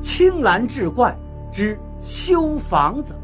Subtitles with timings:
[0.00, 1.16] 青蓝志怪
[1.52, 3.14] 之修房子。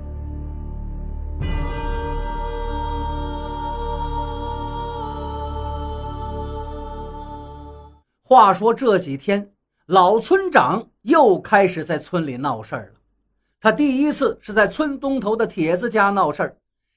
[8.22, 9.52] 话说这几天，
[9.86, 13.00] 老村长又开始在村里闹事儿了。
[13.60, 16.56] 他第一次是在村东头的铁子家闹事儿。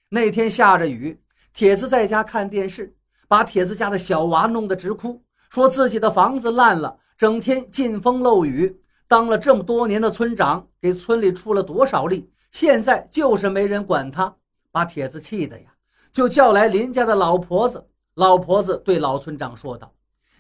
[0.10, 1.20] 那天下着雨，
[1.54, 2.96] 铁子在家看电视，
[3.28, 8.76] 把铁子家的小娃弄得直哭，说自己的房子烂了，整天进风漏雨。
[9.08, 14.36] 当了这么多年的村长，给村里出了多少力，现在就是没人管他，
[14.72, 15.68] 把铁子气的呀，
[16.12, 17.88] 就叫来邻家的老婆子。
[18.16, 19.94] 老婆子对老村长说道。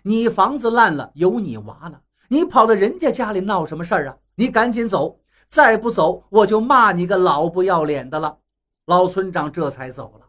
[0.03, 1.99] 你房子烂了，有你娃呢。
[2.27, 4.17] 你跑到人家家里闹什么事儿啊？
[4.35, 8.37] 你赶紧走，再不走我就骂你个老不要脸的了。
[8.85, 10.25] 老村长这才走了。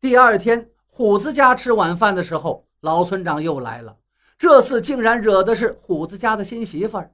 [0.00, 3.96] 第二天，虎子家吃晚饭的时候，老村长又来了。
[4.38, 7.10] 这次竟然惹的是虎子家的新媳妇儿。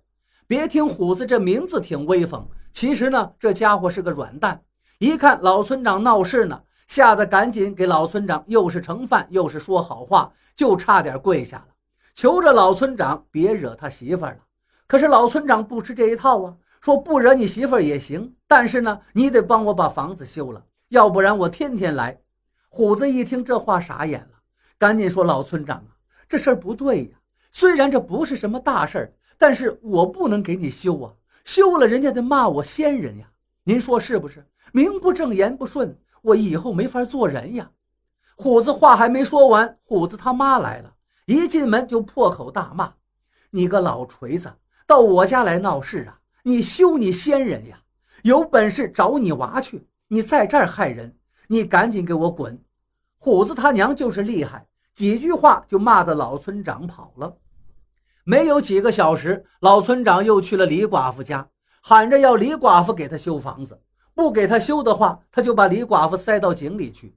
[0.51, 4.61] 别听虎子这名字挺威风，其实呢，这家伙是个软蛋。
[4.99, 11.67] 一看老村长闹事呢，吓得赶紧给老村长又是盛饭又是说好话，就差点跪下了。
[12.17, 14.39] 求着老村长别惹他媳妇了，
[14.89, 22.19] 可是老村长不吃这一套啊，说不惹你媳妇也行，但是呢，你得帮我把房子修了，要不然我天天来。
[22.69, 24.39] 虎子一听这话傻眼了，
[24.77, 25.95] 赶紧说：“老村长啊，
[26.29, 27.11] 这事儿不对呀。
[27.53, 31.15] 虽然这不是什么大事儿，但是我不能给你修啊，
[31.47, 33.27] 修了人家得骂我仙人呀。
[33.65, 34.47] 您说是不是？
[34.71, 37.71] 名不正言不顺，我以后没法做人呀。”
[38.37, 40.95] 虎子话还没说完，虎子他妈来了。
[41.25, 42.93] 一进门就破口大骂
[43.49, 44.53] ：“你个老锤子，
[44.87, 46.21] 到我家来闹事啊！
[46.43, 47.81] 你休你先人呀！
[48.23, 49.89] 有本事找你娃去！
[50.09, 51.17] 你在这儿害人，
[51.49, 52.63] 你赶紧给我滚！”
[53.17, 57.35] 虎子他娘就是厉害，几句话就骂得老村长跑了。
[58.31, 61.49] 没有几个小时，老村长又去了李寡妇家，
[61.83, 63.81] 喊着要李寡妇给他修房子，
[64.15, 67.17] 不给他修的话，他就把李寡妇塞到井里去。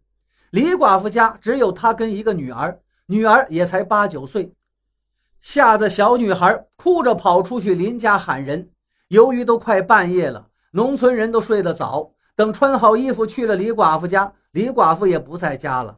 [0.50, 2.80] 李寡妇家只有他跟一个女儿。
[3.06, 4.56] 女儿也才八九岁，
[5.40, 8.72] 吓得小女孩哭着跑出去邻家喊人。
[9.10, 12.10] 由于都快半夜了，农村人都睡得早。
[12.36, 15.96] 等穿好衣服去了李寡妇家，李寡妇也不在家了。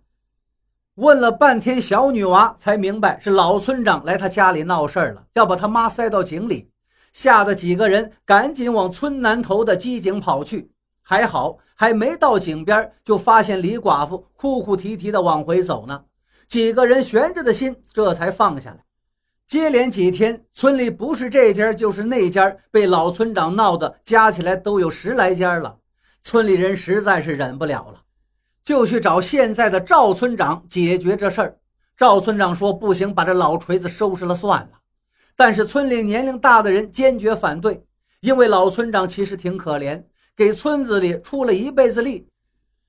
[0.95, 6.69] 问了半天，小女娃才明白是老村长来他家里闹事儿了，要把他妈塞到井里。
[7.11, 10.71] 吓得几个人赶紧往村南头的机井跑去。
[11.01, 16.03] 还好，还没到井边，就发现李寡妇哭哭啼啼地往回走呢。
[16.47, 18.77] 几个人悬着的心这才放下来。
[19.45, 25.77] 接连几天，村里不是这家就是那家被老村长闹的，加起来都有十来家了。
[26.23, 28.01] 村里人实在是忍不了了，
[28.65, 31.57] 就去找现在的赵村长解决这事儿。
[31.95, 34.69] 赵村长说：“不行，把这老锤子收拾了算了。”
[35.37, 37.85] 但是村里年龄大的人坚决反对，
[38.21, 40.03] 因为老村长其实挺可怜，
[40.35, 42.27] 给村子里出了一辈子力，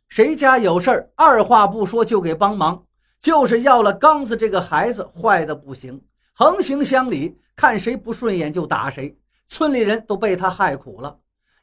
[0.09, 2.83] 谁家有事儿，二话不说就给帮忙。
[3.21, 6.01] 就是要了刚子这个孩子，坏的不行，
[6.33, 9.17] 横行乡里，看谁不顺眼就打谁，
[9.49, 11.19] 村里人都被他害苦了。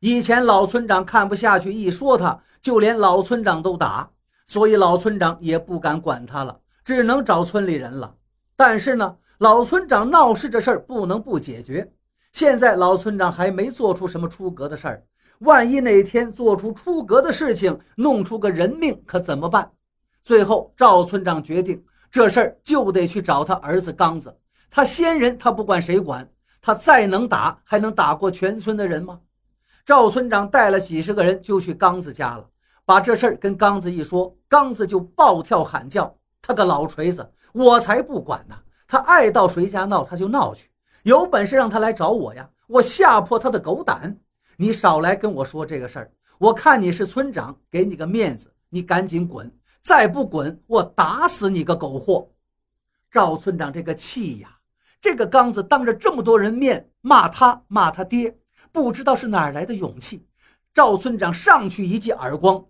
[0.05, 4.09] 以前老村长看不下去，一说他就连老村长都打，
[4.45, 8.13] 所以老村长也不敢管他了，只能找村里人了。
[8.57, 11.89] 但是呢，老村长闹事这事儿不能不解决。
[12.33, 15.03] 现在老村长还没做出什么出格的事儿，
[15.39, 19.71] 万一哪天做出出格的事情，弄出个人命，可怎么办？
[20.21, 21.81] 最后，赵村长决定
[22.11, 24.37] 这事儿就得去找他儿子刚子。
[24.69, 26.29] 他先人，他不管谁管，
[26.61, 29.17] 他再能打，还能打过全村的人吗？
[29.85, 32.49] 赵村长带了几十个人就去刚子家了，
[32.85, 38.55] 把这事儿跟刚子一说，刚子就暴跳喊叫：“他个老锤子，我才不管呢！
[38.87, 40.69] 他爱到谁家闹他就闹去，
[41.03, 42.49] 有本事让他来找我呀！
[42.67, 44.17] 我吓破他的狗胆！
[44.55, 46.11] 你少来跟我说这个事儿！
[46.37, 49.51] 我看你是村长，给你个面子，你赶紧滚！”
[49.83, 52.29] 再不滚，我打死你个狗货！
[53.11, 54.57] 赵村长这个气呀，
[55.01, 58.37] 这个刚子当着这么多人面骂他，骂他爹，
[58.73, 60.27] 不知道是哪来的勇气。
[60.73, 62.65] 赵村长上去一记耳光，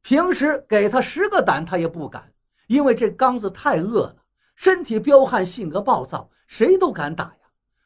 [0.00, 2.32] 平时给他十个胆他也不敢，
[2.68, 4.16] 因为这刚子太恶了，
[4.54, 7.32] 身体彪悍，性格暴躁，谁都敢打呀。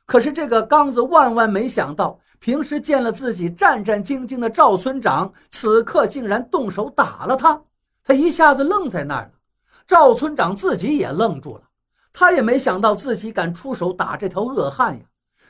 [0.04, 7.60] 可是这个刚子万万没想到，平时见了自己战战兢兢的赵村长，此刻竟然动手打了他。
[8.04, 9.32] 他一下子愣在那儿了，
[9.86, 11.62] 赵村长自己也愣住了，
[12.12, 15.04] 他也没想到自己敢出手打这条恶汉呀。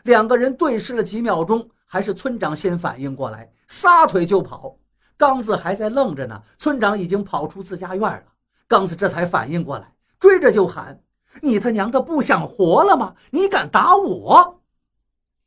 [0.05, 4.77] 两个人对视了几秒钟，还是村长先反应过来，撒腿就跑。
[5.17, 8.25] 刚子还在愣着呢，村长已经跑出自家院了。
[8.69, 9.91] 刚子这才反应过来，
[10.21, 11.01] 追着就喊
[11.41, 13.15] ：“你他娘的不想活了吗？
[13.31, 14.61] 你敢打我！”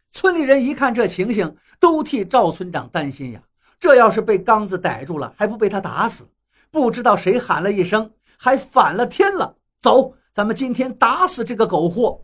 [0.09, 3.43] 村里人一看这情形，都替赵村长担心呀。
[3.79, 6.27] 这要是被刚子逮住了，还不被他打死？
[6.71, 9.55] 不知道谁喊了一声，还反了天了！
[9.79, 12.19] 走，咱们今天打死这个狗货！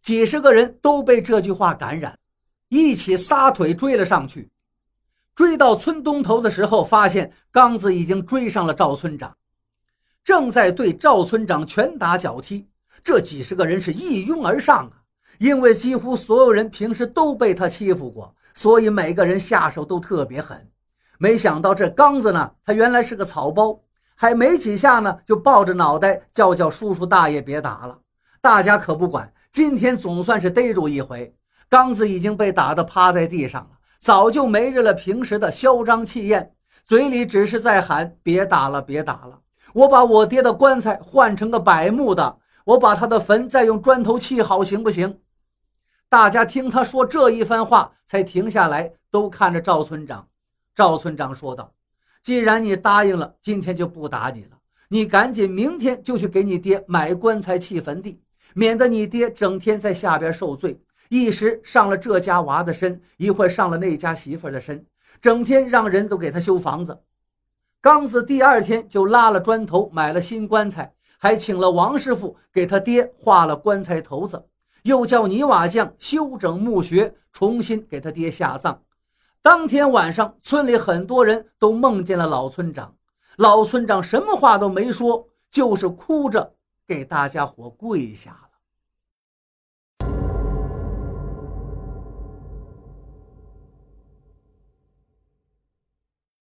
[0.00, 2.18] 几十个人都被这句话感染，
[2.72, 4.50] 一起撒腿追了上去。
[5.34, 9.36] 追到村东头的时候，发现刚子已经追上了赵村长，
[10.24, 12.66] 正在对赵村长拳打脚踢。
[13.04, 14.92] 这几十个人是一拥而上啊！
[15.38, 20.66] 因为几乎所有人平时都被他欺负过，所以每个人下手都特别狠。
[21.18, 23.78] 没想到这刚子呢，他原来是个草包，
[24.14, 27.98] 还没几下呢，就抱着脑袋叫叫叔叔大爷别打了。
[28.40, 31.34] 大家可不管，今天总算是逮住一回。
[31.72, 36.52] 刚子已经被打得趴在地上了，早就没着了平时的嚣张气焰，
[36.84, 39.40] 嘴里只是在喊：“别打了，别打了！
[39.72, 45.18] 我把我爹的棺材换成个柏木的。”我把他的坟再用砖头砌好，行不行？
[46.10, 50.28] 大家听他说这一番话，才停下来，都看着赵村长。
[50.74, 51.72] 赵村长说道
[52.22, 54.58] ：“既然你答应了，今天就不打你了。
[54.88, 58.20] 你赶紧明天就去给你爹买棺材砌坟地，
[58.52, 60.78] 免得你爹整天在下边受罪，
[61.12, 64.86] 一时上了这家娃的身，一会儿上了那家媳妇的身，
[65.20, 66.98] 整天让人都给他修房子。”
[67.82, 70.94] 刚子第二天就拉了砖头，买了新棺材。
[71.18, 74.42] 还请了王师傅给他爹画了棺材头子，
[74.84, 78.82] 又叫泥瓦匠修整墓穴，重新给他爹下葬。
[79.42, 82.96] 当天晚上，村里很多人都梦见了老村长。
[83.36, 86.54] 老村长什么话都没说，就是哭着
[86.86, 88.51] 给大家伙跪下了。